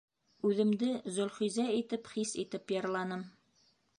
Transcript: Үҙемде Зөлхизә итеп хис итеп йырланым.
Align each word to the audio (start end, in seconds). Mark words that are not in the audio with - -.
Үҙемде 0.51 0.87
Зөлхизә 1.17 1.67
итеп 1.81 2.11
хис 2.15 2.33
итеп 2.45 2.75
йырланым. 2.79 3.25